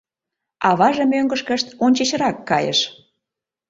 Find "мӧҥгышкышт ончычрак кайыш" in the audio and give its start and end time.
1.11-2.79